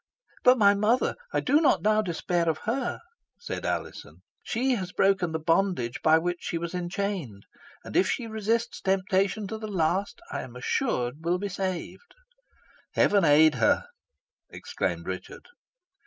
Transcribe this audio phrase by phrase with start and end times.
[0.43, 3.01] "But my mother I do not now despair of her,"
[3.37, 4.23] said Alizon.
[4.41, 7.45] "She has broken the bondage by which she was enchained,
[7.83, 12.15] and, if she resists temptation to the last, I am assured will be saved."
[12.95, 13.89] "Heaven aid her!"
[14.49, 15.47] exclaimed Richard.